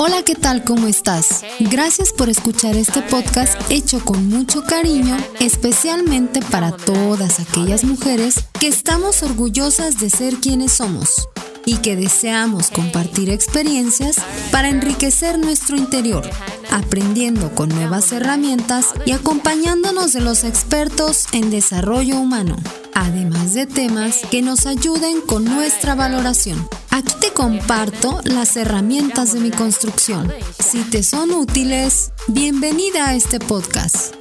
[0.00, 0.62] Hola, ¿qué tal?
[0.62, 1.42] ¿Cómo estás?
[1.58, 8.68] Gracias por escuchar este podcast hecho con mucho cariño, especialmente para todas aquellas mujeres que
[8.68, 11.28] estamos orgullosas de ser quienes somos
[11.66, 14.18] y que deseamos compartir experiencias
[14.52, 16.22] para enriquecer nuestro interior,
[16.70, 22.54] aprendiendo con nuevas herramientas y acompañándonos de los expertos en desarrollo humano,
[22.94, 26.68] además de temas que nos ayuden con nuestra valoración.
[26.98, 30.32] Aquí te comparto las herramientas de mi construcción.
[30.58, 34.16] Si te son útiles, bienvenida a este podcast.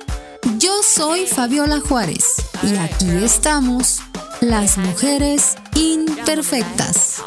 [0.59, 4.01] Yo soy Fabiola Juárez y aquí estamos,
[4.41, 7.23] las mujeres imperfectas.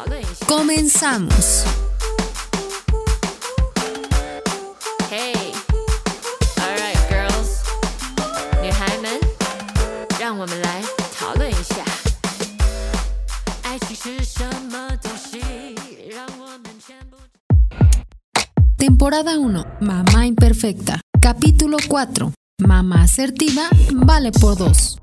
[0.47, 1.65] Comenzamos.
[19.01, 19.65] Temporada 1.
[19.79, 21.01] Mamá imperfecta.
[21.19, 22.33] Capítulo 4.
[22.59, 23.63] Mamá asertiva
[23.95, 24.99] vale por dos.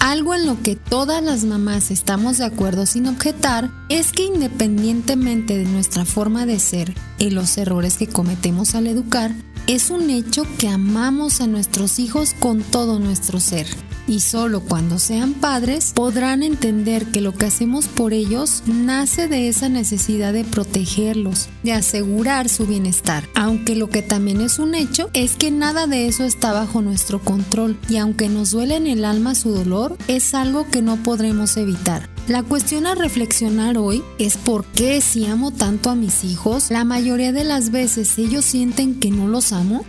[0.00, 5.58] Algo en lo que todas las mamás estamos de acuerdo sin objetar es que independientemente
[5.58, 9.32] de nuestra forma de ser y los errores que cometemos al educar,
[9.66, 13.66] es un hecho que amamos a nuestros hijos con todo nuestro ser
[14.06, 19.48] y solo cuando sean padres podrán entender que lo que hacemos por ellos nace de
[19.48, 23.28] esa necesidad de protegerlos, de asegurar su bienestar.
[23.34, 27.20] Aunque lo que también es un hecho es que nada de eso está bajo nuestro
[27.20, 31.56] control y aunque nos duele en el alma su dolor, es algo que no podremos
[31.56, 32.08] evitar.
[32.28, 36.84] La cuestión a reflexionar hoy es por qué si amo tanto a mis hijos, la
[36.84, 39.84] mayoría de las veces ellos sienten que no los amo.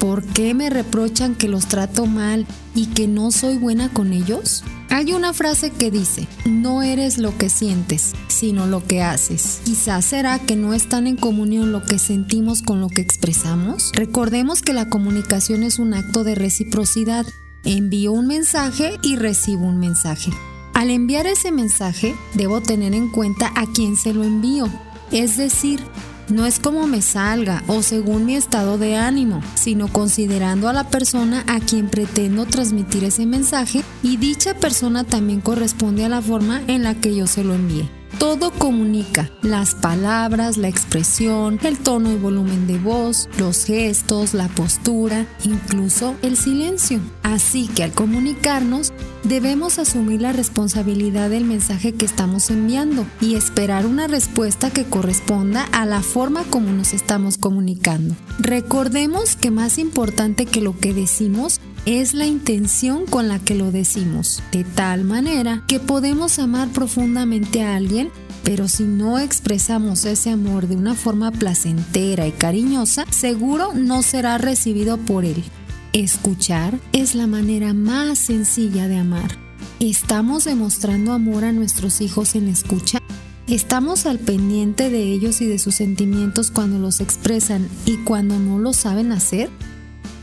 [0.00, 4.64] ¿Por qué me reprochan que los trato mal y que no soy buena con ellos?
[4.88, 9.60] Hay una frase que dice, no eres lo que sientes, sino lo que haces.
[9.66, 13.92] Quizás será que no están en comunión lo que sentimos con lo que expresamos.
[13.92, 17.26] Recordemos que la comunicación es un acto de reciprocidad.
[17.64, 20.30] Envío un mensaje y recibo un mensaje.
[20.72, 24.66] Al enviar ese mensaje, debo tener en cuenta a quién se lo envío.
[25.12, 25.80] Es decir,
[26.30, 30.84] no es como me salga o según mi estado de ánimo, sino considerando a la
[30.84, 36.62] persona a quien pretendo transmitir ese mensaje y dicha persona también corresponde a la forma
[36.66, 37.99] en la que yo se lo envíe.
[38.18, 44.48] Todo comunica, las palabras, la expresión, el tono y volumen de voz, los gestos, la
[44.48, 47.00] postura, incluso el silencio.
[47.22, 48.92] Así que al comunicarnos,
[49.24, 55.64] debemos asumir la responsabilidad del mensaje que estamos enviando y esperar una respuesta que corresponda
[55.72, 58.14] a la forma como nos estamos comunicando.
[58.38, 63.72] Recordemos que más importante que lo que decimos es la intención con la que lo
[63.72, 68.10] decimos, de tal manera que podemos amar profundamente a alguien,
[68.44, 74.38] pero si no expresamos ese amor de una forma placentera y cariñosa, seguro no será
[74.38, 75.42] recibido por él.
[75.92, 79.38] Escuchar es la manera más sencilla de amar.
[79.80, 82.98] ¿Estamos demostrando amor a nuestros hijos en la escucha?
[83.46, 88.58] ¿Estamos al pendiente de ellos y de sus sentimientos cuando los expresan y cuando no
[88.58, 89.50] lo saben hacer?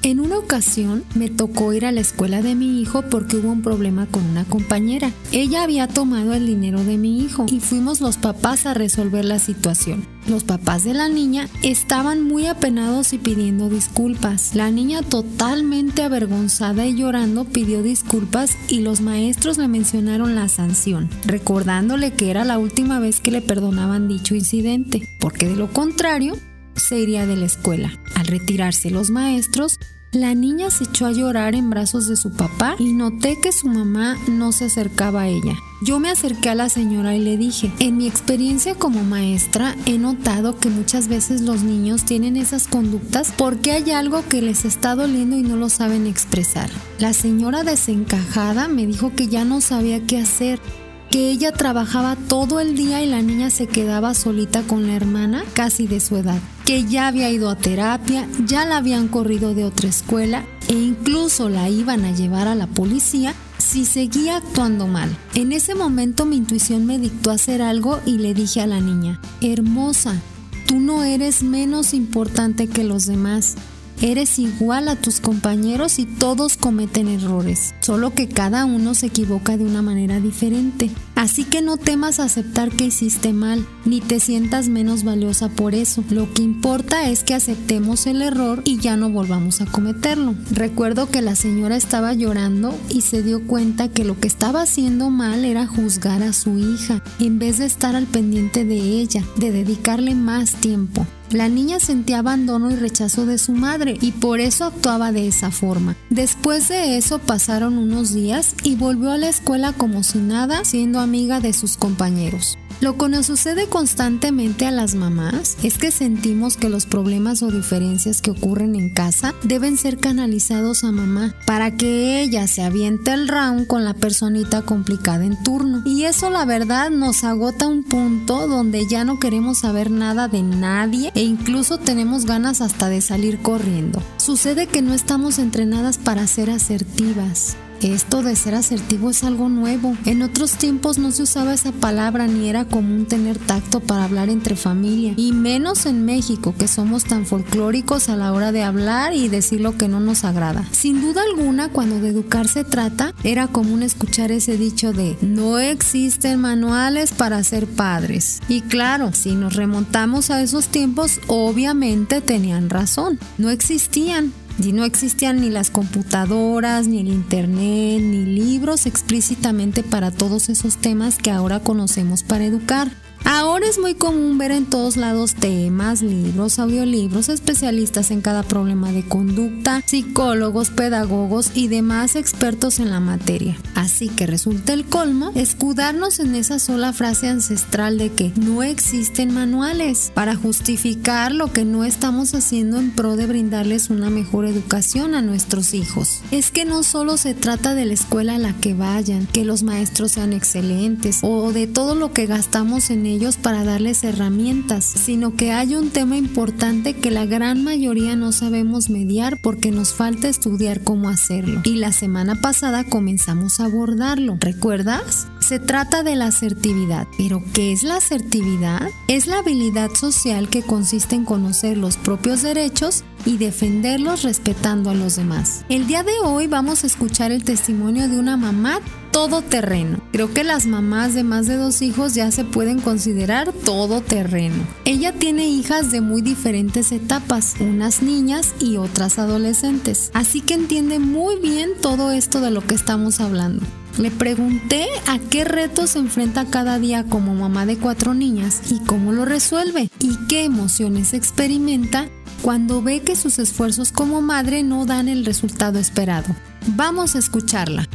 [0.07, 3.62] En una ocasión me tocó ir a la escuela de mi hijo porque hubo un
[3.62, 5.12] problema con una compañera.
[5.34, 9.38] Ella había tomado el dinero de mi hijo y fuimos los papás a resolver la
[9.38, 10.07] situación.
[10.25, 14.56] Los papás de la niña estaban muy apenados y pidiendo disculpas.
[14.56, 21.09] La niña totalmente avergonzada y llorando pidió disculpas y los maestros le mencionaron la sanción,
[21.25, 26.38] recordándole que era la última vez que le perdonaban dicho incidente, porque de lo contrario
[26.78, 27.91] se iría de la escuela.
[28.16, 29.79] Al retirarse los maestros,
[30.12, 33.68] la niña se echó a llorar en brazos de su papá y noté que su
[33.68, 35.56] mamá no se acercaba a ella.
[35.81, 39.97] Yo me acerqué a la señora y le dije, en mi experiencia como maestra he
[39.97, 44.95] notado que muchas veces los niños tienen esas conductas porque hay algo que les está
[44.95, 46.69] doliendo y no lo saben expresar.
[47.00, 50.60] La señora desencajada me dijo que ya no sabía qué hacer
[51.09, 55.44] que ella trabajaba todo el día y la niña se quedaba solita con la hermana
[55.54, 59.65] casi de su edad, que ya había ido a terapia, ya la habían corrido de
[59.65, 65.15] otra escuela e incluso la iban a llevar a la policía si seguía actuando mal.
[65.36, 69.19] En ese momento mi intuición me dictó hacer algo y le dije a la niña,
[69.42, 70.21] hermosa,
[70.68, 73.56] tú no eres menos importante que los demás.
[74.02, 79.58] Eres igual a tus compañeros y todos cometen errores, solo que cada uno se equivoca
[79.58, 80.92] de una manera diferente.
[81.18, 86.04] Así que no temas aceptar que hiciste mal, ni te sientas menos valiosa por eso.
[86.12, 90.36] Lo que importa es que aceptemos el error y ya no volvamos a cometerlo.
[90.52, 95.10] Recuerdo que la señora estaba llorando y se dio cuenta que lo que estaba haciendo
[95.10, 99.52] mal era juzgar a su hija, en vez de estar al pendiente de ella, de
[99.52, 101.08] dedicarle más tiempo.
[101.31, 105.52] La niña sentía abandono y rechazo de su madre y por eso actuaba de esa
[105.52, 105.98] forma.
[106.10, 111.02] Después de eso pasaron unos días y volvió a la escuela como si nada, siendo
[111.07, 112.57] amiga de sus compañeros.
[112.80, 117.50] Lo que nos sucede constantemente a las mamás es que sentimos que los problemas o
[117.50, 123.13] diferencias que ocurren en casa deben ser canalizados a mamá para que ella se aviente
[123.13, 125.81] el round con la personita complicada en turno.
[125.86, 130.44] Y eso la verdad nos agota un punto donde ya no queremos saber nada de
[130.44, 134.03] nadie e incluso tenemos ganas hasta de salir corriendo.
[134.18, 139.95] Sucede que no estamos entrenadas para ser asertivas esto de ser asertivo es algo nuevo.
[140.06, 144.29] En otros tiempos no se usaba esa palabra ni era común tener tacto para hablar
[144.29, 145.13] entre familia.
[145.18, 149.62] Y menos en México, que somos tan folclóricos a la hora de hablar y decir
[149.62, 150.65] lo que no nos agrada.
[150.71, 155.59] Sin duda alguna, cuando de educar se trata, era común escuchar ese dicho de no
[155.59, 158.41] existen manuales para ser padres.
[158.47, 163.19] Y claro, si nos remontamos a esos tiempos, obviamente tenían razón.
[163.38, 164.33] No existían.
[164.59, 170.77] Y no existían ni las computadoras, ni el internet, ni libros explícitamente para todos esos
[170.77, 172.89] temas que ahora conocemos para educar.
[173.29, 178.94] Ahora es muy común ver en todos lados temas, libros, audiolibros, especialistas en cada problema
[178.94, 183.57] de conducta, psicólogos, pedagogos y demás expertos en la materia.
[183.75, 189.33] Así que resulta el colmo escudarnos en esa sola frase ancestral de que no existen
[189.33, 195.15] manuales para justificar lo que no estamos haciendo en pro de brindarles una mejor educación
[195.15, 196.21] a nuestros hijos.
[196.31, 199.63] Es que no solo se trata de la escuela a la que vayan, que los
[199.63, 205.36] maestros sean excelentes o de todo lo que gastamos en ellos para darles herramientas, sino
[205.36, 210.30] que hay un tema importante que la gran mayoría no sabemos mediar porque nos falta
[210.30, 211.62] estudiar cómo hacerlo.
[211.64, 214.38] Y la semana pasada comenzamos a abordarlo.
[214.40, 215.28] ¿Recuerdas?
[215.48, 217.08] Se trata de la asertividad.
[217.18, 218.90] ¿Pero qué es la asertividad?
[219.08, 224.94] Es la habilidad social que consiste en conocer los propios derechos y defenderlos respetando a
[224.94, 225.64] los demás.
[225.70, 228.82] El día de hoy vamos a escuchar el testimonio de una mamá
[229.14, 230.02] todoterreno.
[230.12, 234.68] Creo que las mamás de más de dos hijos ya se pueden considerar todoterreno.
[234.84, 241.00] Ella tiene hijas de muy diferentes etapas, unas niñas y otras adolescentes, así que entiende
[241.00, 243.66] muy bien todo esto de lo que estamos hablando.
[243.98, 248.80] Le pregunté a qué retos se enfrenta cada día como mamá de cuatro niñas y
[248.86, 252.08] cómo lo resuelve y qué emociones experimenta
[252.44, 256.28] cuando ve que sus esfuerzos como madre no dan el resultado esperado.
[256.76, 257.88] Vamos a escucharla.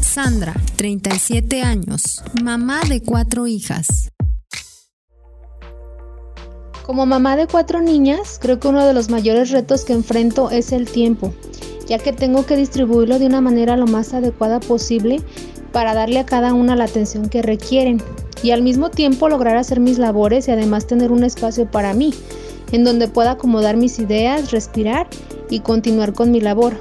[0.00, 4.10] Sandra, 37 años, mamá de cuatro hijas.
[6.86, 10.72] Como mamá de cuatro niñas, creo que uno de los mayores retos que enfrento es
[10.72, 11.32] el tiempo
[11.86, 15.20] ya que tengo que distribuirlo de una manera lo más adecuada posible
[15.72, 18.02] para darle a cada una la atención que requieren
[18.42, 22.12] y al mismo tiempo lograr hacer mis labores y además tener un espacio para mí,
[22.72, 25.08] en donde pueda acomodar mis ideas, respirar
[25.48, 26.74] y continuar con mi labor.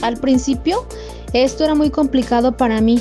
[0.00, 0.86] Al principio,
[1.32, 3.00] esto era muy complicado para mí.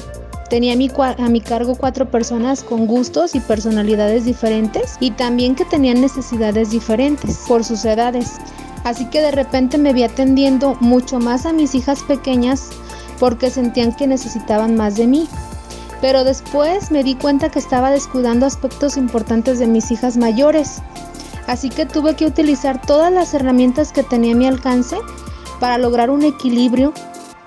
[0.50, 6.02] Tenía a mi, cargo cuatro personas con gustos y personalidades diferentes y también que tenían
[6.02, 8.34] necesidades diferentes por sus edades.
[8.84, 12.70] Así que de repente me vi atendiendo mucho más a mis hijas pequeñas
[13.20, 15.28] porque sentían que necesitaban más de mí.
[16.00, 20.84] Pero después me di cuenta que estaba descuidando aspectos importantes de mis hijas mayores.
[21.48, 24.98] Así que tuve que utilizar todas las herramientas que tenía a mi alcance
[25.60, 26.94] para lograr un equilibrio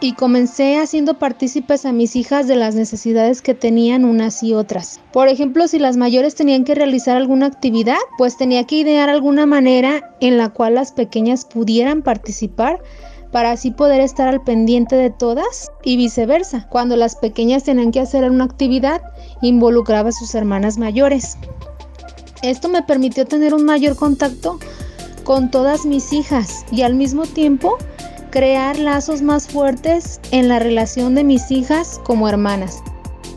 [0.01, 5.01] y comencé haciendo partícipes a mis hijas de las necesidades que tenían unas y otras.
[5.13, 9.47] Por ejemplo, si las mayores tenían que realizar alguna actividad, pues tenía que idear alguna
[9.47, 12.81] manera en la cual las pequeñas pudieran participar
[13.33, 16.67] para así poder estar al pendiente de todas y viceversa.
[16.71, 19.03] Cuando las pequeñas tenían que hacer una actividad,
[19.43, 21.37] involucraba a sus hermanas mayores.
[22.43, 24.59] Esto me permitió tener un mayor contacto
[25.25, 27.77] con todas mis hijas y al mismo tiempo
[28.31, 32.83] crear lazos más fuertes en la relación de mis hijas como hermanas.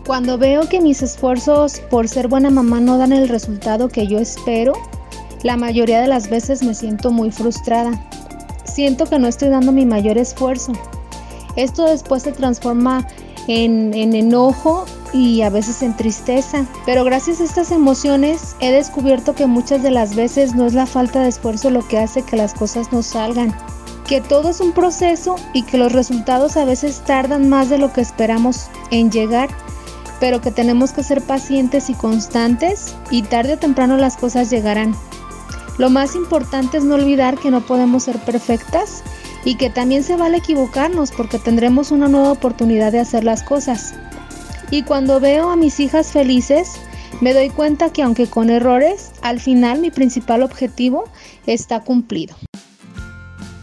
[0.05, 4.19] Cuando veo que mis esfuerzos por ser buena mamá no dan el resultado que yo
[4.19, 4.73] espero,
[5.43, 7.91] la mayoría de las veces me siento muy frustrada.
[8.63, 10.73] Siento que no estoy dando mi mayor esfuerzo.
[11.55, 13.07] Esto después se transforma
[13.47, 16.65] en, en, enojo y a veces en tristeza.
[16.85, 20.85] Pero gracias a estas emociones he descubierto que muchas de las veces no es la
[20.85, 23.55] falta de esfuerzo lo que hace que las cosas no salgan,
[24.07, 27.93] que todo es un proceso y que los resultados a veces tardan más de lo
[27.93, 29.49] que esperamos en llegar,
[30.19, 34.95] pero que tenemos que ser pacientes y constantes y tarde o temprano las cosas llegarán.
[35.77, 39.03] Lo más importante es no olvidar que no podemos ser perfectas
[39.45, 43.93] y que también se vale equivocarnos porque tendremos una nueva oportunidad de hacer las cosas.
[44.69, 46.73] Y cuando veo a mis hijas felices,
[47.19, 51.05] me doy cuenta que aunque con errores, al final mi principal objetivo
[51.45, 52.35] está cumplido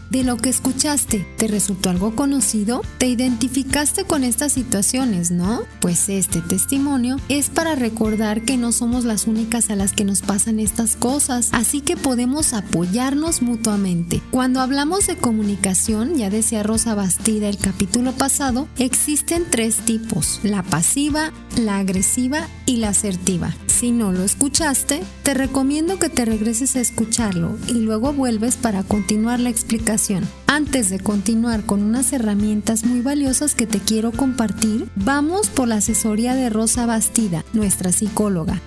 [0.09, 1.25] de lo que escuchaste.
[1.37, 2.81] ¿Te resultó algo conocido?
[2.97, 5.61] ¿Te identificaste con estas situaciones, no?
[5.79, 10.21] Pues este testimonio es para recordar que no somos las únicas a las que nos
[10.21, 14.21] pasan estas cosas, así que podemos apoyarnos mutuamente.
[14.31, 20.63] Cuando hablamos de comunicación, ya decía Rosa Bastida el capítulo pasado, existen tres tipos, la
[20.63, 23.53] pasiva, la agresiva y la asertiva.
[23.79, 28.83] Si no lo escuchaste, te recomiendo que te regreses a escucharlo y luego vuelves para
[28.83, 30.27] continuar la explicación.
[30.47, 35.75] Antes de continuar con unas herramientas muy valiosas que te quiero compartir, vamos por la
[35.75, 38.61] asesoría de Rosa Bastida, nuestra psicóloga.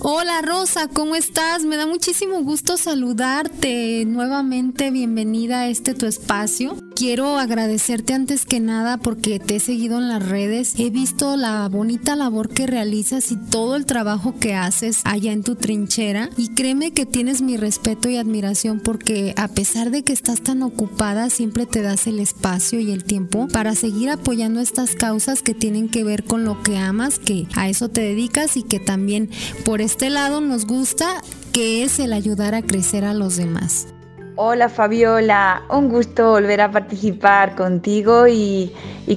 [0.00, 1.64] Hola Rosa, ¿cómo estás?
[1.64, 4.90] Me da muchísimo gusto saludarte nuevamente.
[4.90, 6.76] Bienvenida a este tu espacio.
[6.96, 10.74] Quiero agradecerte antes que nada porque te he seguido en las redes.
[10.78, 15.42] He visto la bonita labor que realizas y todo el trabajo que haces allá en
[15.42, 16.30] tu trinchera.
[16.36, 20.62] Y créeme que tienes mi respeto y admiración porque a pesar de que estás tan
[20.62, 25.52] ocupada, siempre te das el espacio y el tiempo para seguir apoyando estas causas que
[25.52, 29.30] tienen que ver con lo que amas, que a eso te dedicas y que también
[29.64, 31.22] por este lado nos gusta,
[31.52, 33.88] que es el ayudar a crecer a los demás.
[34.36, 38.72] Hola Fabiola, un gusto volver a participar contigo y,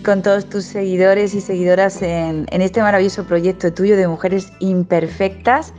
[0.05, 5.73] con todos tus seguidores y seguidoras en, este maravilloso proyecto tuyo de Mujeres Imperfectas.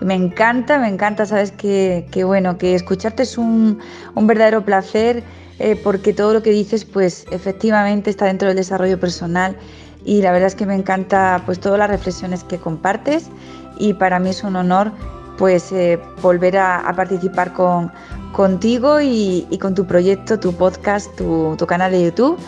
[0.00, 3.80] Me encanta, me encanta, sabes que, bueno, que escucharte es un,
[4.14, 5.24] verdadero placer
[5.58, 9.56] eh, porque todo lo que dices pues efectivamente está dentro del desarrollo personal
[10.04, 13.30] y la verdad es que me encanta pues todas las reflexiones que compartes
[13.78, 14.92] y para mí es un honor
[15.36, 17.92] pues eh, volver a, participar con,
[18.32, 22.38] contigo y, con tu proyecto, tu podcast, tu, canal de YouTube.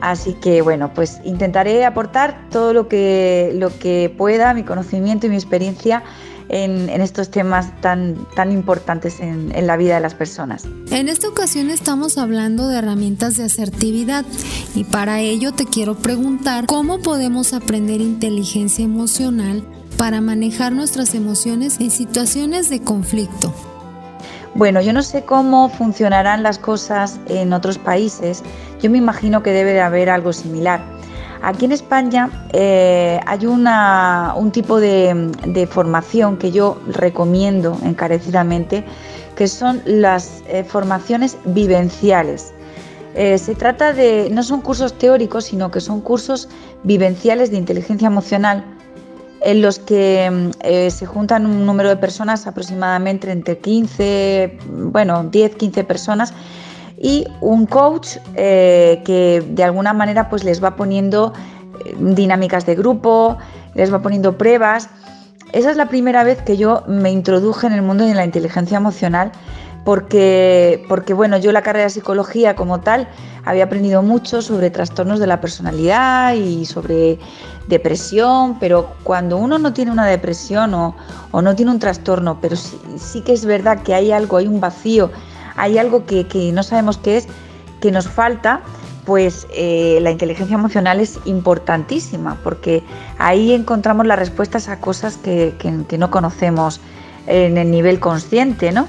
[0.00, 5.30] Así que bueno, pues intentaré aportar todo lo que, lo que pueda, mi conocimiento y
[5.30, 6.02] mi experiencia
[6.48, 10.64] en, estos temas tan, tan importantes en, en, la vida de las personas.
[10.90, 14.24] En esta ocasión estamos hablando de herramientas de asertividad
[14.74, 19.62] y para ello te quiero preguntar cómo podemos aprender inteligencia emocional
[20.00, 23.52] para manejar nuestras emociones en situaciones de conflicto.
[24.54, 28.42] Bueno, yo no sé cómo funcionarán las cosas en otros países,
[28.80, 30.80] yo me imagino que debe de haber algo similar.
[31.42, 38.86] Aquí en España eh, hay una, un tipo de, formación que yo recomiendo encarecidamente,
[39.36, 42.54] que son las eh, formaciones vivenciales.
[43.14, 46.48] Eh, se trata de, no son cursos teóricos, sino que son cursos
[46.84, 48.64] vivenciales de inteligencia emocional
[49.42, 55.24] en los que mm, eh, se juntan un número de personas aproximadamente entre 15, bueno,
[55.24, 56.34] 10, 15 personas
[56.98, 61.32] y un coach eh, que de alguna manera pues les va poniendo
[61.84, 63.38] eh, dinámicas de grupo,
[63.74, 64.90] les va poniendo pruebas.
[65.52, 68.76] Esa es la primera vez que yo me introduje en el mundo de la inteligencia
[68.76, 69.32] emocional
[69.84, 73.08] porque, porque bueno, yo la carrera de psicología como tal
[73.44, 77.18] había aprendido mucho sobre trastornos de la personalidad y sobre
[77.68, 80.94] depresión, pero cuando uno no tiene una depresión o,
[81.32, 85.10] no tiene un trastorno, pero sí, que es verdad que hay algo, hay un vacío,
[85.56, 87.28] hay algo que, no sabemos qué es,
[87.80, 88.60] que nos falta,
[89.06, 92.82] pues eh, la inteligencia emocional es importantísima, porque
[93.18, 95.54] ahí encontramos las respuestas a cosas que,
[95.88, 96.80] que no conocemos
[97.26, 98.86] en el nivel consciente, ¿no?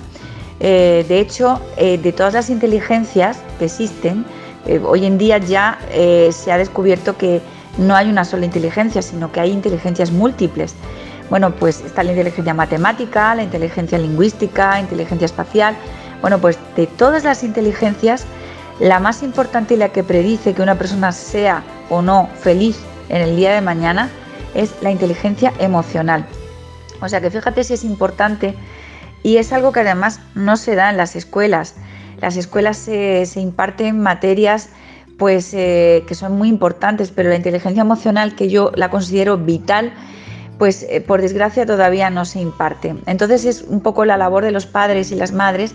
[0.63, 4.23] Eh, de hecho, eh, de todas las inteligencias que existen,
[4.67, 5.79] eh, hoy en día ya
[6.31, 7.41] se ha descubierto que
[7.79, 10.75] no hay una sola inteligencia, sino que hay inteligencias múltiples.
[11.31, 15.75] Bueno, pues está la inteligencia matemática, la inteligencia lingüística, inteligencia espacial.
[16.21, 18.25] Bueno, pues de todas las inteligencias,
[18.79, 22.77] la más importante y la que predice que una persona sea o no feliz
[23.09, 24.09] en el día de mañana
[24.53, 26.25] es la inteligencia emocional.
[27.01, 28.53] O sea que fíjate si es importante
[29.23, 31.75] y es algo que además no se da en las escuelas.
[32.19, 34.69] Las escuelas se, imparten materias
[35.17, 39.93] pues, eh, que son muy importantes, pero la inteligencia emocional, que yo la considero vital,
[40.57, 42.95] pues eh, por desgracia todavía no se imparte.
[43.05, 45.73] Entonces es un poco la labor de los padres y las madres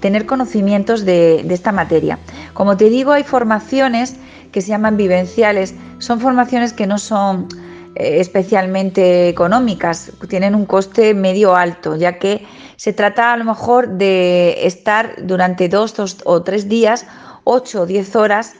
[0.00, 2.18] tener conocimientos de, de esta materia.
[2.52, 4.16] Como te digo, hay formaciones
[4.52, 7.48] que se llaman vivenciales, son formaciones que no son
[7.96, 12.44] eh, especialmente económicas, tienen un coste medio alto, ya que
[12.76, 17.06] se trata a lo mejor de estar durante dos, o tres días,
[17.44, 18.54] ocho o diez horas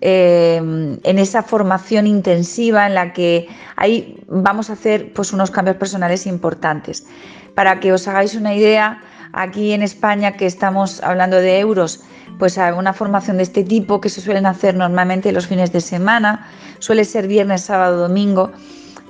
[0.00, 5.76] eh, en esa formación intensiva en la que ahí vamos a hacer pues, unos cambios
[5.76, 7.06] personales importantes.
[7.54, 12.00] Para que os hagáis una idea, aquí en España que estamos hablando de euros,
[12.38, 16.48] pues una formación de este tipo que se suelen hacer normalmente los fines de semana,
[16.78, 18.50] suele ser viernes, sábado, domingo,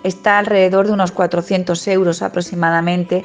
[0.03, 3.25] está alrededor de unos 400 euros aproximadamente,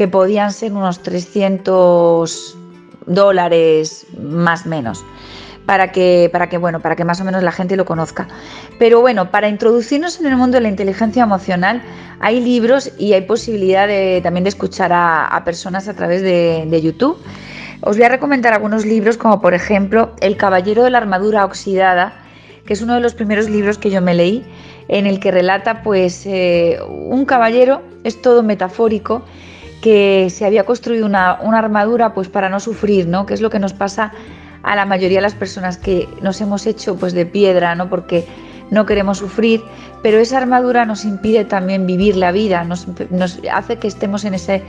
[0.00, 2.56] que podían ser unos 300
[3.04, 5.04] dólares más menos.
[5.66, 8.26] Para que, para que, bueno, para que más o menos la gente lo conozca.
[8.78, 11.82] Pero bueno, para introducirnos en el mundo de la inteligencia emocional,
[12.18, 17.18] hay libros y hay posibilidad de, también de escuchar a, personas a través de, YouTube.
[17.82, 22.14] Os voy a recomendar algunos libros, como por ejemplo El Caballero de la Armadura Oxidada,
[22.64, 24.46] que es uno de los primeros libros que yo me leí
[24.88, 29.22] en el que relata pues eh, un caballero, es todo metafórico,
[29.80, 33.26] que se había construido una, armadura pues para no sufrir, ¿no?
[33.26, 34.12] Que es lo que nos pasa
[34.62, 37.88] a la mayoría de las personas que nos hemos hecho pues de piedra, ¿no?
[37.88, 38.26] Porque
[38.70, 39.62] no queremos sufrir,
[40.02, 42.86] pero esa armadura nos impide también vivir la vida, nos,
[43.52, 44.62] hace que estemos en ese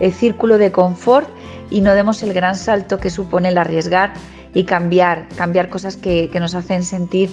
[0.00, 1.28] eh, círculo de confort
[1.70, 4.12] y no demos el gran salto que supone el arriesgar
[4.54, 7.30] y cambiar, cambiar cosas que, que nos hacen sentir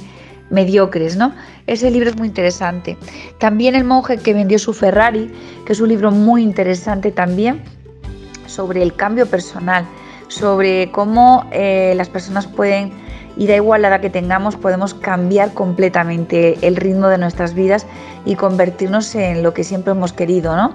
[0.49, 1.33] mediocres, ¿no?
[1.67, 2.97] Ese libro es muy interesante.
[3.39, 5.31] También El monje que vendió su Ferrari,
[5.65, 7.63] que es un libro muy interesante también
[8.47, 9.85] sobre el cambio personal,
[10.27, 12.91] sobre cómo eh, las personas pueden,
[13.37, 17.85] y da igual la edad que tengamos, podemos cambiar completamente el ritmo de nuestras vidas
[18.25, 20.73] y convertirnos en lo que siempre hemos querido, ¿no?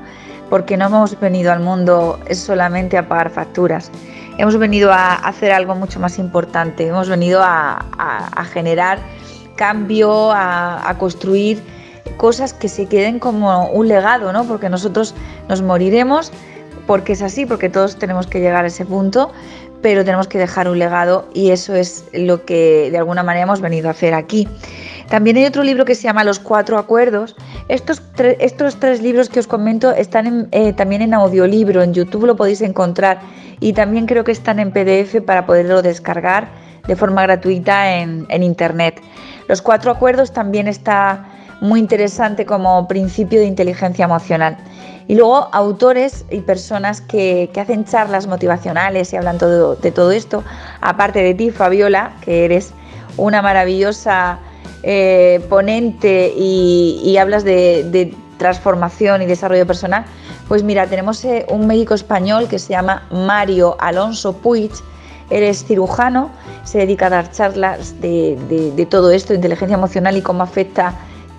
[0.50, 3.90] Porque no hemos venido al mundo solamente a pagar facturas.
[4.36, 8.98] Hemos venido a hacer algo mucho más importante, hemos venido a, a generar
[9.60, 11.62] cambio, a, construir
[12.16, 14.44] cosas que se queden como un legado, ¿no?
[14.46, 15.14] Porque nosotros
[15.50, 16.32] nos moriremos,
[16.86, 19.30] porque es así, porque todos tenemos que llegar a ese punto,
[19.82, 23.60] pero tenemos que dejar un legado y eso es lo que de alguna manera hemos
[23.60, 24.48] venido a hacer aquí.
[25.10, 27.36] También hay otro libro que se llama Los Cuatro Acuerdos.
[27.68, 28.00] Estos,
[28.38, 32.62] estos tres libros que os comento están eh, también en audiolibro, en YouTube lo podéis
[32.62, 33.20] encontrar
[33.60, 36.48] y también creo que están en PDF para poderlo descargar
[36.86, 39.02] de forma gratuita en, en Internet.
[39.50, 41.26] Los cuatro acuerdos también está
[41.60, 44.56] muy interesante como principio de inteligencia emocional.
[45.08, 50.44] Y luego autores y personas que, hacen charlas motivacionales y hablan todo, de todo esto,
[50.80, 52.70] aparte de ti, Fabiola, que eres
[53.16, 54.38] una maravillosa
[54.84, 60.04] eh, ponente y, hablas de, transformación y desarrollo personal,
[60.46, 64.70] pues mira, tenemos eh, un médico español que se llama Mario Alonso Puig,
[65.30, 66.30] eres cirujano,
[66.64, 70.94] se dedica a dar charlas de, todo esto, de inteligencia emocional y cómo afecta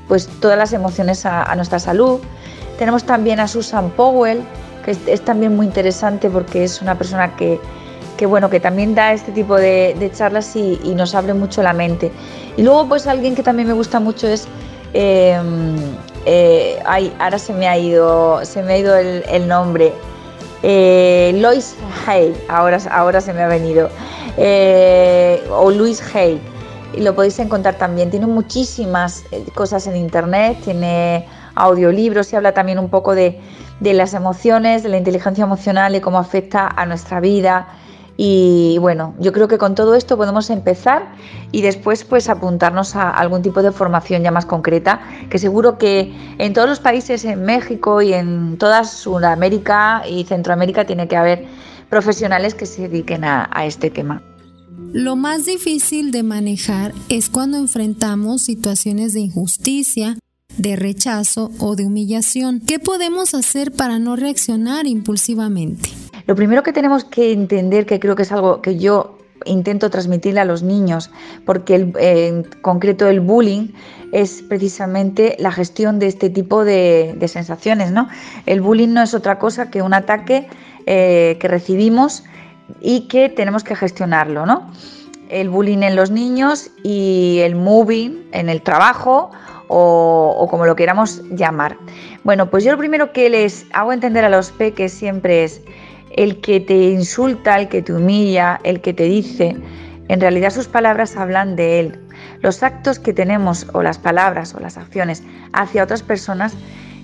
[0.07, 2.19] pues, todas las emociones a, nuestra salud.
[2.79, 4.41] Tenemos también a Susan Powell,
[4.83, 7.59] que es, también muy interesante porque es una persona que,
[8.25, 12.11] bueno, que también da este tipo de, charlas y, nos abre mucho la mente.
[12.57, 14.47] Y luego, pues alguien que también me gusta mucho es
[14.93, 15.75] em,
[16.25, 19.93] eh, ay, ahora se me ha ido, se me ha ido el nombre.
[20.63, 23.89] Eh, Lois Hay, ahora, ahora se me ha venido,
[24.37, 26.39] eh, o Luis Hay,
[26.97, 28.09] lo podéis encontrar también.
[28.11, 33.39] Tiene muchísimas eh, cosas en internet, tiene audiolibros y habla también un poco de,
[33.79, 37.67] de las emociones, de la inteligencia emocional y cómo afecta a nuestra vida
[38.23, 41.11] y bueno, yo creo que con todo esto podemos empezar
[41.51, 46.13] y después pues apuntarnos a algún tipo de formación ya más concreta, que seguro que
[46.37, 51.47] en todos los países, en México y en toda Sudamérica y Centroamérica tiene que haber
[51.89, 54.21] profesionales que se dediquen a, a este tema.
[54.93, 60.19] Lo más difícil de manejar es cuando enfrentamos situaciones de injusticia,
[60.59, 62.59] de rechazo o de humillación.
[62.59, 66.00] ¿Qué podemos hacer para no reaccionar impulsivamente?
[66.25, 70.39] Lo primero que tenemos que entender, que creo que es algo que yo intento transmitirle
[70.39, 71.09] a los niños,
[71.45, 73.69] porque en concreto el bullying
[74.11, 77.91] es precisamente la gestión de este tipo de, sensaciones.
[77.91, 78.07] ¿no?
[78.45, 80.47] El bullying no es otra cosa que un ataque
[80.85, 82.23] eh, que recibimos
[82.79, 84.45] y que tenemos que gestionarlo.
[84.45, 84.69] ¿no?
[85.29, 89.31] El bullying en los niños y el moving en el trabajo
[89.69, 91.77] o, o, como lo queramos llamar.
[92.25, 95.61] Bueno, pues yo lo primero que les hago entender a los peques siempre es
[96.15, 99.55] el que te insulta, el que te humilla, el que te dice,
[100.07, 101.99] en realidad sus palabras hablan de él.
[102.41, 106.53] Los actos que tenemos o las palabras o las acciones hacia otras personas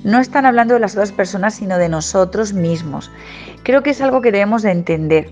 [0.03, 3.11] no están hablando de las otras personas, sino de nosotros mismos.
[3.63, 5.29] Creo que es algo que debemos de entender.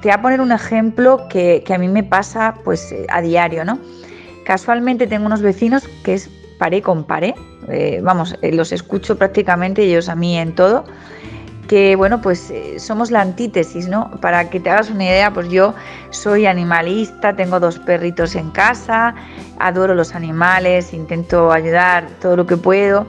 [0.00, 3.78] Te voy a poner un ejemplo que, a mí me pasa pues a diario, ¿no?
[4.44, 7.34] Casualmente tengo unos vecinos que es paré con paré,
[7.68, 10.84] eh, vamos, eh, los escucho prácticamente ellos a mí en todo,
[11.68, 14.10] que bueno, pues eh, somos la antítesis, ¿no?
[14.20, 15.74] Para que te hagas una idea, pues yo
[16.10, 19.14] soy animalista, tengo dos perritos en casa,
[19.58, 23.06] adoro los animales, intento ayudar todo lo que puedo.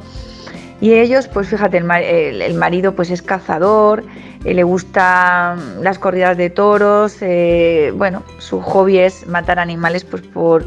[0.82, 4.04] Y ellos, pues fíjate, el, marido pues es cazador,
[4.44, 10.22] eh, le gustan las corridas de toros, eh, bueno, su hobby es matar animales pues
[10.24, 10.66] por,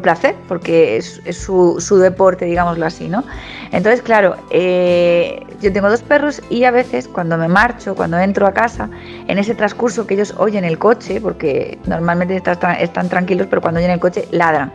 [0.00, 3.22] placer, porque es, su, deporte, digámoslo así, ¿no?
[3.70, 8.46] Entonces, claro, eh, yo tengo dos perros y a veces cuando me marcho, cuando entro
[8.46, 8.88] a casa,
[9.28, 13.78] en ese transcurso que ellos oyen el coche, porque normalmente están, están tranquilos, pero cuando
[13.78, 14.72] oyen el coche ladran.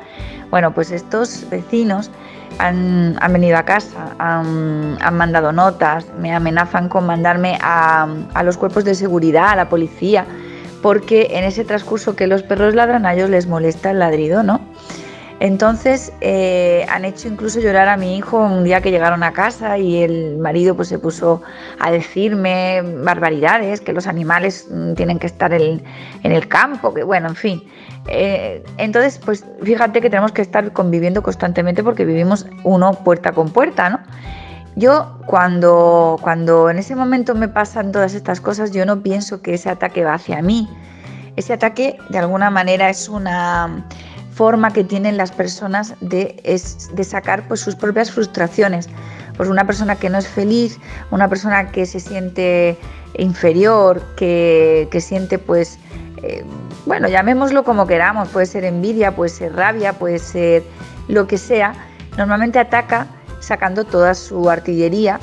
[0.52, 2.12] Bueno, pues estos vecinos
[2.60, 8.08] han, venido a casa, han, mandado notas, me amenazan con mandarme a,
[8.44, 10.26] los cuerpos de seguridad, a la policía,
[10.82, 14.62] porque en ese transcurso que los perros ladran a ellos les molesta el ladrido, ¿no?
[15.41, 19.78] Entonces eh, han hecho incluso llorar a mi hijo un día que llegaron a casa
[19.78, 21.41] y el marido pues se puso
[21.80, 25.84] a decirme barbaridades, que los animales mm, tienen que estar en,
[26.24, 27.63] el campo, que bueno, en fin.
[28.08, 33.50] Eh, entonces, pues fíjate que tenemos que estar conviviendo constantemente porque vivimos uno puerta con
[33.50, 34.00] puerta, ¿no?
[34.78, 39.54] Yo cuando, cuando en ese momento me pasan todas estas cosas, yo no pienso que
[39.54, 40.69] ese ataque va hacia mí.
[41.36, 43.86] Ese ataque de alguna manera es una
[44.36, 46.36] forma que tienen las personas de,
[47.04, 48.89] sacar pues, sus propias frustraciones.
[49.38, 50.78] Pues una persona que no es feliz,
[51.10, 52.78] una persona que se siente
[53.17, 55.80] inferior, que, siente pues,
[56.21, 56.43] eh,
[56.86, 60.63] bueno, llamémoslo como queramos, puede ser envidia, puede ser rabia, puede ser
[61.08, 61.74] lo que sea,
[62.17, 63.08] normalmente ataca
[63.39, 65.19] sacando toda su artillería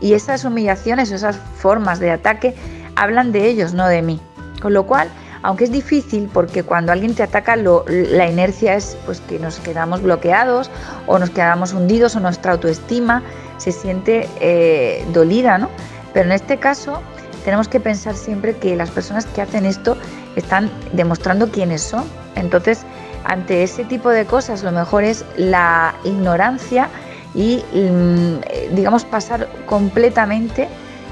[0.00, 2.54] y esas humillaciones, esas formas de ataque
[2.96, 4.20] hablan de ellos, no de mí.
[4.60, 5.08] Con lo cual,
[5.42, 10.02] aunque es difícil porque cuando alguien te ataca la inercia es pues que nos quedamos
[10.02, 10.70] bloqueados
[11.06, 13.22] o nos quedamos hundidos o nuestra autoestima
[13.58, 15.70] se siente eh, dolida, ¿no?
[16.12, 17.02] Pero en este caso
[17.44, 19.96] tenemos que pensar siempre que las personas que hacen esto
[20.34, 22.04] están demostrando quiénes son.
[22.34, 22.84] Entonces,
[23.24, 26.88] ante ese tipo de cosas, lo mejor es la ignorancia
[27.34, 30.68] y, mm, digamos, pasar completamente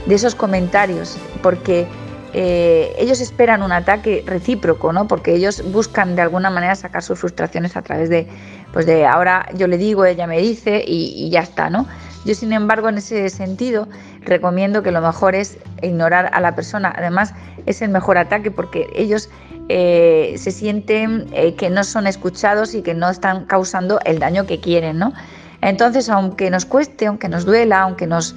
[0.06, 1.86] de esos comentarios, porque
[2.36, 5.06] eh, ellos esperan un ataque recíproco, ¿no?
[5.06, 8.26] Porque ellos buscan de alguna manera sacar sus frustraciones a través de,
[8.72, 11.86] pues de ahora yo le digo, ella me dice y, ya está, ¿no?
[12.24, 13.86] Yo, sin embargo, en ese sentido,
[14.22, 16.92] recomiendo que lo mejor es ignorar a la persona.
[16.96, 17.34] Además,
[17.66, 19.30] es el mejor ataque porque ellos
[19.68, 24.44] eh, se sienten eh, que no son escuchados y que no están causando el daño
[24.44, 25.12] que quieren, ¿no?
[25.60, 28.34] Entonces, aunque nos cueste, aunque nos duela, aunque nos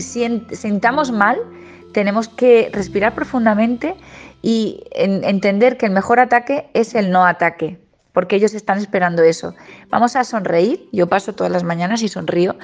[0.00, 1.38] sintamos mal,
[1.98, 3.96] tenemos que respirar profundamente
[4.40, 7.76] y entender que el mejor ataque es el no ataque,
[8.12, 9.56] porque ellos están esperando eso.
[9.90, 12.54] Vamos a sonreír, yo paso todas las mañanas y sonrío,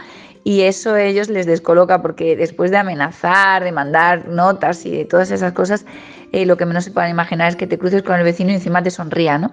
[0.44, 5.05] y eso a ellos les descoloca porque después de amenazar, de mandar notas y de
[5.05, 5.85] todas esas cosas,
[6.31, 8.55] eh, lo que menos se pueden imaginar es que te cruces con el vecino y
[8.55, 9.51] encima te sonría, ¿no?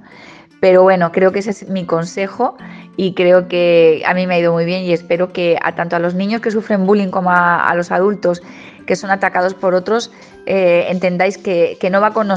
[0.60, 2.56] Pero bueno, creo que ese es mi consejo
[2.98, 5.96] y creo que a mí me ha ido muy bien y espero que a tanto
[5.96, 8.44] a los niños que sufren bullying como a los adultos
[8.86, 10.12] que son atacados por otros,
[10.46, 12.28] eh, entendáis que, no va con,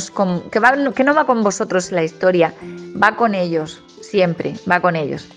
[0.50, 0.60] que,
[0.94, 2.54] que no va con vosotros la historia,
[3.00, 5.28] va con ellos, siempre, va con ellos.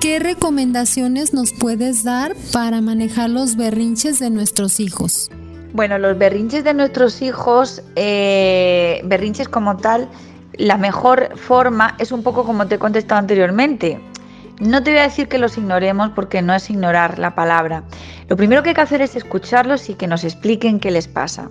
[0.00, 5.30] ¿Qué recomendaciones nos puedes dar para manejar los berrinches de nuestros hijos?
[5.74, 10.08] Bueno, los berrinches de nuestros hijos, eh, berrinches como tal,
[10.54, 14.00] la mejor forma es un poco como te he contestado anteriormente.
[14.60, 17.82] No te voy a decir que los ignoremos porque no es ignorar la palabra.
[18.28, 21.48] Lo primero que hay que hacer es escucharlos y que nos expliquen qué les pasa.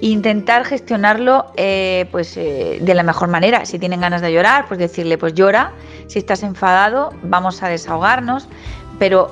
[0.00, 3.64] intentar gestionarlo eh, pues, eh, de la mejor manera.
[3.64, 5.70] Si tienen ganas de llorar, pues decirle, pues llora.
[6.08, 8.48] Si estás enfadado, vamos a desahogarnos.
[8.98, 9.30] Pero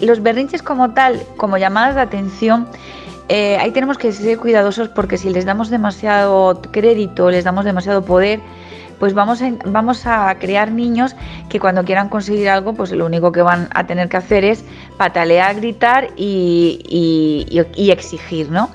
[0.00, 2.66] los berrinches como tal, como llamadas de atención,
[3.28, 8.02] eh, ahí tenemos que ser cuidadosos porque si les damos demasiado crédito, les damos demasiado
[8.02, 8.40] poder,
[8.98, 9.40] pues vamos
[10.06, 11.14] a, crear niños
[11.48, 14.64] que cuando quieran conseguir algo, pues lo único que van a tener que hacer es
[14.96, 18.70] patalear, gritar y, exigir, ¿no?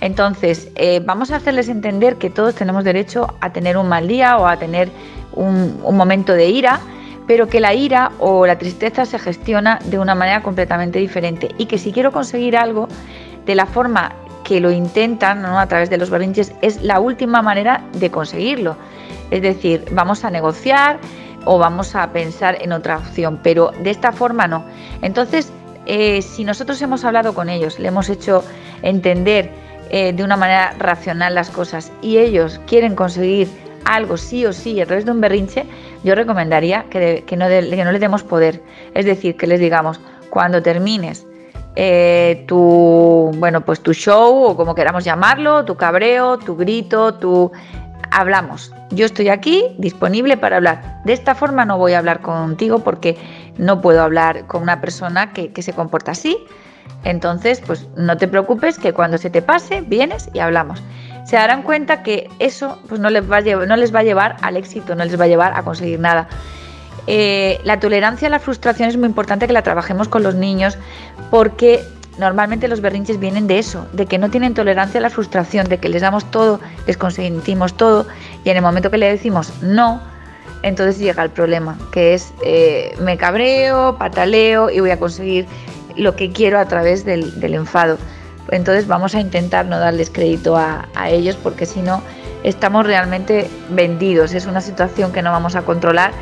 [0.00, 4.36] Entonces, eh, vamos a hacerles entender que todos tenemos derecho a tener un mal día
[4.38, 4.88] o a tener
[5.32, 6.80] un, un momento de ira,
[7.26, 11.66] pero que la ira o la tristeza se gestiona de una manera completamente diferente y
[11.66, 12.88] que si quiero conseguir algo
[13.44, 14.12] de la forma
[14.48, 15.58] que lo intentan ¿no?
[15.58, 18.76] a través de los berrinches es la última manera de conseguirlo.
[19.30, 20.98] Es decir, vamos a negociar
[21.44, 24.64] o vamos a pensar en otra opción, pero de esta forma no.
[25.02, 25.50] Entonces,
[25.86, 28.44] eh, si nosotros hemos hablado con ellos, le hemos hecho
[28.82, 29.50] entender
[29.90, 33.48] eh, de una manera racional las cosas y ellos quieren conseguir
[33.86, 35.64] algo sí o sí a través de un berrinche,
[36.04, 38.62] yo recomendaría que, no, le demos poder.
[38.94, 41.26] Es decir, que les digamos, cuando termines
[41.74, 47.50] eh, tu, bueno, pues tu show o como queramos llamarlo, tu cabreo, tu grito, tu...
[48.10, 48.72] Hablamos.
[48.90, 51.02] Yo estoy aquí disponible para hablar.
[51.04, 53.16] De esta forma no voy a hablar contigo porque
[53.58, 56.38] no puedo hablar con una persona que, se comporta así.
[57.04, 60.82] Entonces, pues no te preocupes que cuando se te pase, vienes y hablamos.
[61.26, 65.20] Se darán cuenta que eso pues, no, les va a llevar, al éxito, no les
[65.20, 66.28] va a llevar a conseguir nada.
[67.06, 70.78] Eh, la tolerancia a la frustración es muy importante que la trabajemos con los niños
[71.30, 71.84] porque
[72.18, 75.78] normalmente los berrinches vienen de eso, de que no tienen tolerancia a la frustración, de
[75.78, 78.06] que les damos todo, les consentimos todo
[78.44, 80.00] y en el momento que le decimos no,
[80.62, 85.46] entonces llega el problema, que es eh, me cabreo, pataleo y voy a conseguir
[85.96, 87.98] lo que quiero a través del, enfado.
[88.50, 92.02] Entonces vamos a intentar no darles crédito a ellos porque si no
[92.44, 96.12] estamos realmente vendidos, es una situación que no vamos a controlar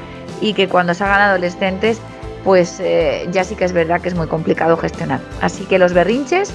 [0.40, 2.00] y que cuando se hagan adolescentes
[2.46, 5.20] pues eh, ya sí que es verdad que es muy complicado gestionar.
[5.42, 6.52] Así que los berrinches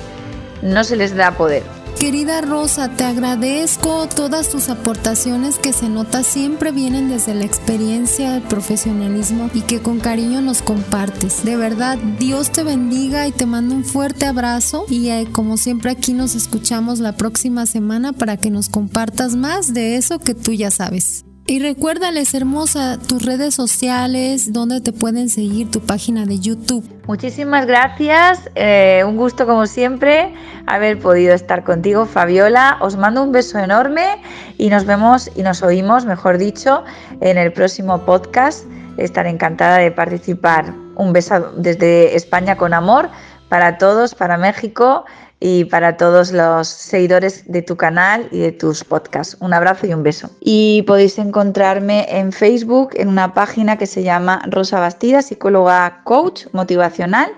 [0.61, 1.63] no se les da poder.
[1.99, 8.37] Querida Rosa, te agradezco todas tus aportaciones que se nota siempre vienen desde la experiencia,
[8.37, 11.43] el profesionalismo y que con cariño nos compartes.
[11.43, 15.91] De verdad, Dios te bendiga y te mando un fuerte abrazo y eh, como siempre
[15.91, 20.53] aquí nos escuchamos la próxima semana para que nos compartas más de eso que tú
[20.53, 21.25] ya sabes.
[21.47, 26.87] Y recuérdales, hermosa, tus redes sociales, donde te pueden seguir, tu página de YouTube.
[27.07, 30.33] Muchísimas gracias, eh, un gusto como siempre
[30.67, 32.77] haber podido estar contigo, Fabiola.
[32.79, 34.21] Os mando un beso enorme
[34.57, 36.83] y nos vemos y nos oímos, mejor dicho,
[37.21, 38.65] en el próximo podcast.
[38.97, 40.73] Estaré encantada de participar.
[40.95, 43.09] Un beso desde España con amor
[43.49, 45.05] para todos, para México
[45.43, 49.35] y para todos los seguidores de tu canal y de tus podcasts.
[49.39, 50.29] Un abrazo y un beso.
[50.39, 56.45] Y podéis encontrarme en Facebook en una página que se llama Rosa Bastida, psicóloga coach
[56.53, 57.31] motivacional,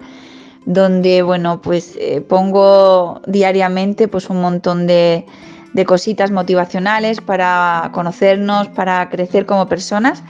[0.65, 5.25] donde bueno, pues eh, pongo diariamente pues un montón de,
[5.71, 10.21] de cositas motivacionales para conocernos, para crecer como personas.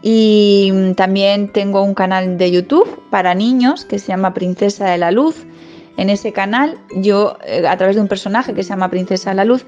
[0.00, 5.10] Y también tengo un canal de YouTube para niños que se llama Princesa de la
[5.10, 5.46] Luz
[5.96, 9.36] en ese canal, yo eh, a través de un personaje que se llama Princesa de
[9.36, 9.66] la Luz,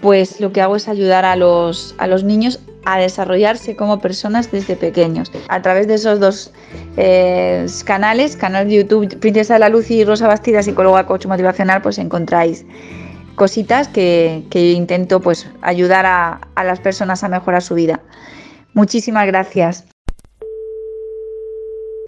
[0.00, 4.52] pues lo que hago es ayudar a los, a los niños a desarrollarse como personas
[4.52, 5.32] desde pequeños.
[5.48, 6.52] A través de esos dos
[6.96, 11.82] eh, canales, canal de YouTube Princesa de la Luz y Rosa Bastida, psicóloga coach motivacional,
[11.82, 12.64] pues encontráis
[13.34, 18.00] cositas que, que intento pues ayudar a, a las personas a mejorar su vida.
[18.72, 19.95] Muchísimas gracias.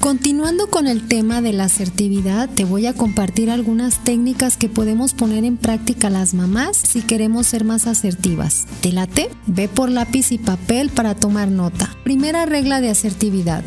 [0.01, 5.13] Continuando con el tema de la asertividad, te voy a compartir algunas técnicas que podemos
[5.13, 8.67] poner en práctica las mamás si queremos ser más asertivas.
[8.81, 9.29] ¿Te late?
[9.47, 11.95] Ve por lápiz y papel para tomar nota.
[12.05, 13.65] Primera regla de asertividad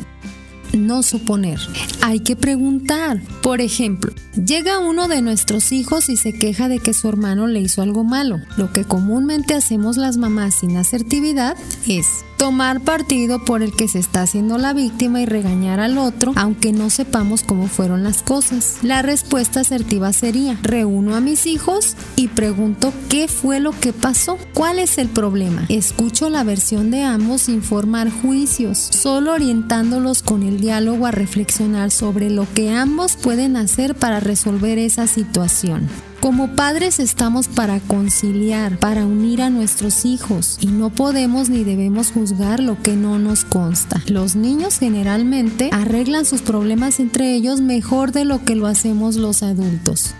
[0.73, 1.59] no suponer.
[2.01, 3.21] Hay que preguntar.
[3.41, 7.59] Por ejemplo, llega uno de nuestros hijos y se queja de que su hermano le
[7.59, 8.39] hizo algo malo.
[8.57, 11.55] Lo que comúnmente hacemos las mamás sin asertividad
[11.87, 12.07] es
[12.41, 16.71] tomar partido por el que se está haciendo la víctima y regañar al otro, aunque
[16.71, 18.77] no sepamos cómo fueron las cosas.
[18.81, 24.39] La respuesta asertiva sería, reúno a mis hijos y pregunto qué fue lo que pasó,
[24.55, 25.67] cuál es el problema.
[25.69, 31.91] Escucho la versión de ambos sin formar juicios, solo orientándolos con el diálogo a reflexionar
[31.91, 35.89] sobre lo que ambos pueden hacer para resolver esa situación.
[36.21, 42.11] Como padres estamos para conciliar, para unir a nuestros hijos y no podemos ni debemos
[42.11, 44.01] juzgar lo que no nos consta.
[44.07, 49.41] Los niños generalmente arreglan sus problemas entre ellos mejor de lo que lo hacemos los
[49.41, 50.13] adultos.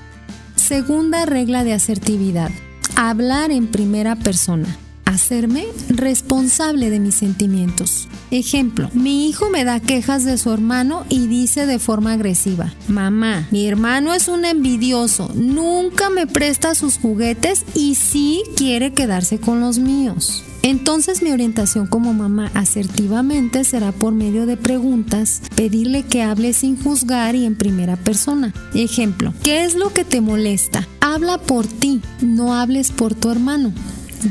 [0.56, 2.50] Segunda regla de asertividad.
[2.96, 4.76] Hablar en primera persona
[5.12, 8.08] hacerme responsable de mis sentimientos.
[8.32, 13.48] Ejemplo, mi hijo me da quejas de su hermano y dice de forma agresiva, mamá,
[13.52, 19.60] mi hermano es un envidioso, nunca me presta sus juguetes y sí quiere quedarse con
[19.60, 20.44] los míos.
[20.64, 26.82] Entonces mi orientación como mamá asertivamente será por medio de preguntas, pedirle que hable sin
[26.82, 28.54] juzgar y en primera persona.
[28.76, 30.88] Ejemplo, ¿qué es lo que te molesta?
[31.00, 33.74] Habla por ti, no hables por tu hermano.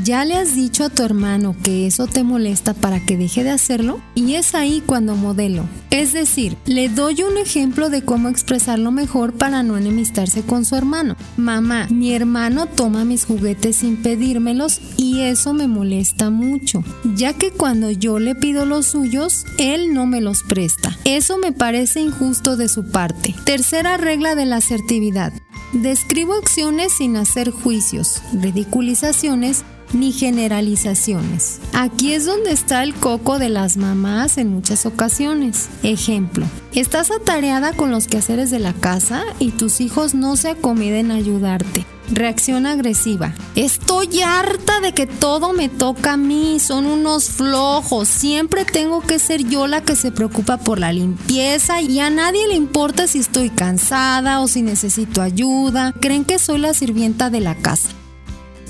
[0.03, 3.49] ¿Ya le has dicho a tu hermano que eso te molesta para que deje de
[3.49, 3.99] hacerlo?
[4.15, 5.65] Y es ahí cuando modelo.
[5.89, 10.77] Es decir, le doy un ejemplo de cómo expresarlo mejor para no enemistarse con su
[10.77, 11.17] hermano.
[11.35, 17.51] Mamá, mi hermano toma mis juguetes sin pedírmelos y eso me molesta mucho, ya que
[17.51, 20.97] cuando yo le pido los suyos, él no me los presta.
[21.03, 23.35] Eso me parece injusto de su parte.
[23.45, 25.33] Tercera regla de la asertividad.
[25.73, 31.59] Describo acciones sin hacer juicios, ridiculizaciones ni generalizaciones.
[31.73, 35.69] Aquí es donde está el coco de las mamás en muchas ocasiones.
[35.83, 41.11] Ejemplo, estás atareada con los quehaceres de la casa y tus hijos no se acomiden
[41.11, 41.85] a ayudarte.
[42.11, 43.33] Reacción agresiva.
[43.55, 48.09] Estoy harta de que todo me toca a mí, son unos flojos.
[48.09, 52.47] Siempre tengo que ser yo la que se preocupa por la limpieza y a nadie
[52.47, 55.93] le importa si estoy cansada o si necesito ayuda.
[56.01, 57.89] Creen que soy la sirvienta de la casa.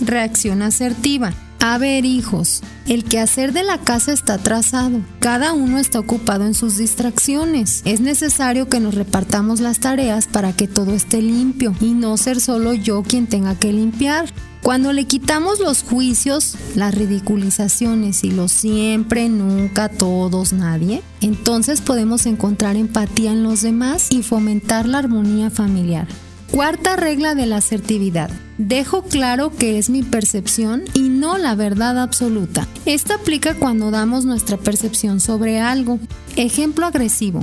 [0.02, 1.34] Reacción asertiva.
[1.60, 5.00] A ver, hijos, el quehacer de la casa está trazado.
[5.20, 7.84] Cada uno está ocupado en sus distracciones.
[7.86, 12.42] Es necesario que nos repartamos las tareas para que todo esté limpio y no ser
[12.42, 14.26] solo yo quien tenga que limpiar.
[14.64, 22.26] Cuando le quitamos los juicios, las ridiculizaciones y los siempre, nunca, todos, nadie, entonces podemos
[22.26, 26.08] encontrar empatía en los demás y fomentar la armonía familiar.
[26.52, 28.30] Cuarta regla de la asertividad.
[28.58, 32.68] Dejo claro que es mi percepción y no la verdad absoluta.
[32.86, 35.98] Esta aplica cuando damos nuestra percepción sobre algo.
[36.36, 37.40] Ejemplo agresivo.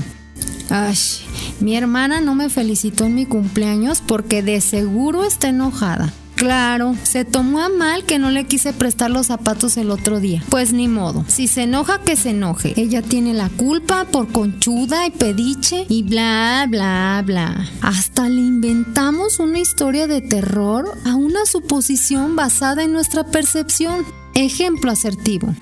[0.68, 0.94] Ay,
[1.60, 6.12] mi hermana no me felicitó en mi cumpleaños porque de seguro está enojada.
[6.38, 10.40] Claro, se tomó a mal que no le quise prestar los zapatos el otro día.
[10.48, 12.74] Pues ni modo, si se enoja que se enoje.
[12.76, 17.68] Ella tiene la culpa por conchuda y pediche y bla, bla, bla.
[17.82, 24.06] Hasta le inventamos una historia de terror a una suposición basada en nuestra percepción.
[24.34, 25.52] Ejemplo asertivo.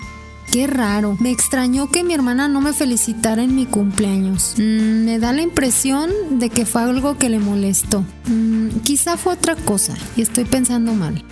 [0.51, 1.17] Qué raro.
[1.21, 4.55] Me extrañó que mi hermana no me felicitara en mi cumpleaños.
[4.57, 8.05] Mm, me da la impresión de que fue algo que le molestó.
[8.27, 11.23] Mm, quizá fue otra cosa y estoy pensando mal.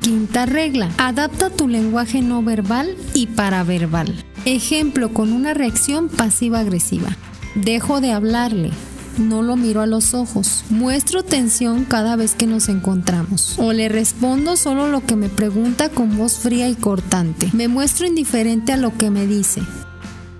[0.00, 0.90] Quinta regla.
[0.98, 4.14] Adapta tu lenguaje no verbal y paraverbal.
[4.44, 7.16] Ejemplo con una reacción pasiva-agresiva.
[7.54, 8.70] Dejo de hablarle
[9.18, 10.64] no lo miro a los ojos.
[10.70, 13.58] Muestro tensión cada vez que nos encontramos.
[13.58, 17.50] O le respondo solo lo que me pregunta con voz fría y cortante.
[17.52, 19.62] Me muestro indiferente a lo que me dice.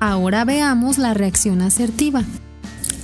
[0.01, 2.25] Ahora veamos la reacción asertiva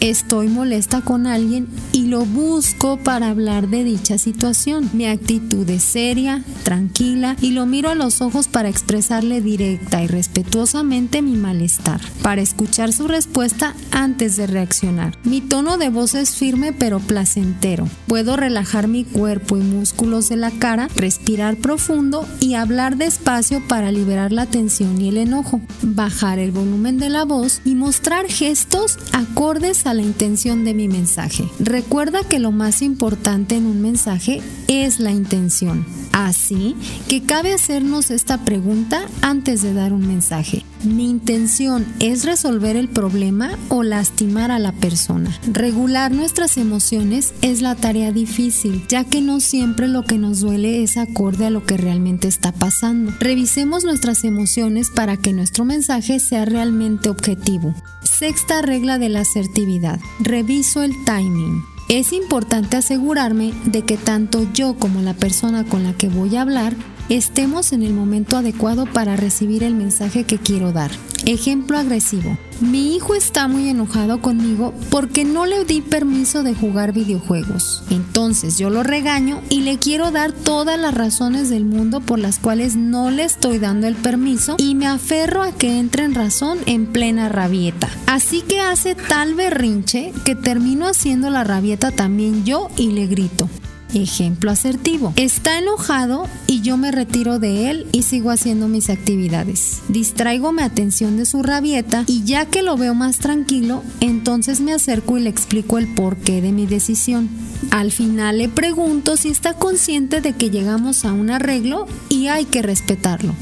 [0.00, 4.90] estoy molesta con alguien y lo busco para hablar de dicha situación.
[4.92, 10.06] Mi actitud es seria, tranquila y lo miro a los ojos para expresarle directa y
[10.06, 15.16] respetuosamente mi malestar, para escuchar su respuesta antes de reaccionar.
[15.24, 17.88] Mi tono de voz es firme pero placentero.
[18.06, 23.92] Puedo relajar mi cuerpo y músculos de la cara, respirar profundo y hablar despacio para
[23.92, 28.98] liberar la tensión y el enojo, bajar el volumen de la voz y mostrar gestos
[29.12, 31.44] acordes la intención de mi mensaje.
[31.58, 35.84] Recuerda que lo más importante en un mensaje es la intención.
[36.12, 36.74] Así
[37.08, 40.64] que cabe hacernos esta pregunta antes de dar un mensaje.
[40.82, 45.30] ¿Mi intención es resolver el problema o lastimar a la persona?
[45.52, 50.82] Regular nuestras emociones es la tarea difícil, ya que no siempre lo que nos duele
[50.82, 53.12] es acorde a lo que realmente está pasando.
[53.20, 57.74] Revisemos nuestras emociones para que nuestro mensaje sea realmente objetivo.
[58.20, 59.98] Sexta regla de la asertividad.
[60.18, 61.64] Reviso el timing.
[61.88, 66.42] Es importante asegurarme de que tanto yo como la persona con la que voy a
[66.42, 66.76] hablar
[67.10, 70.90] estemos en el momento adecuado para recibir el mensaje que quiero dar.
[71.26, 72.38] Ejemplo agresivo.
[72.60, 77.82] Mi hijo está muy enojado conmigo porque no le di permiso de jugar videojuegos.
[77.90, 82.38] Entonces yo lo regaño y le quiero dar todas las razones del mundo por las
[82.38, 86.58] cuales no le estoy dando el permiso y me aferro a que entre en razón
[86.66, 87.88] en plena rabieta.
[88.06, 93.48] Así que hace tal berrinche que termino haciendo la rabieta también yo y le grito.
[93.94, 95.12] Ejemplo asertivo.
[95.16, 99.82] Está enojado y yo me retiro de él y sigo haciendo mis actividades.
[99.88, 104.72] Distraigo mi atención de su rabieta y ya que lo veo más tranquilo, entonces me
[104.72, 107.28] acerco y le explico el porqué de mi decisión.
[107.70, 112.44] Al final le pregunto si está consciente de que llegamos a un arreglo y hay
[112.44, 113.34] que respetarlo.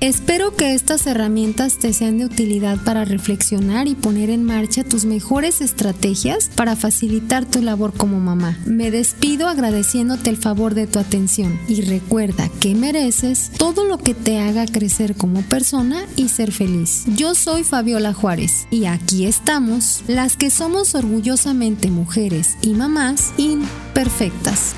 [0.00, 5.06] Espero que estas herramientas te sean de utilidad para reflexionar y poner en marcha tus
[5.06, 8.58] mejores estrategias para facilitar tu labor como mamá.
[8.66, 14.12] Me despido agradeciéndote el favor de tu atención y recuerda que mereces todo lo que
[14.12, 17.04] te haga crecer como persona y ser feliz.
[17.16, 24.74] Yo soy Fabiola Juárez y aquí estamos las que somos orgullosamente mujeres y mamás imperfectas.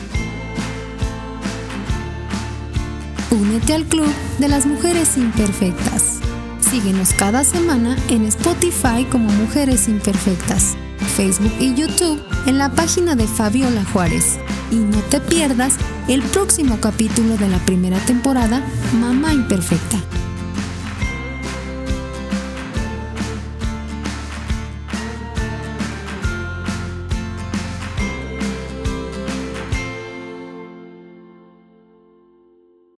[3.31, 6.21] Únete al club de las mujeres imperfectas.
[6.61, 10.77] Síguenos cada semana en Spotify como Mujeres Imperfectas,
[11.15, 14.39] Facebook y YouTube en la página de Fabiola Juárez.
[14.71, 15.75] Y no te pierdas
[16.09, 18.63] el próximo capítulo de la primera temporada,
[18.99, 19.99] Mamá Imperfecta.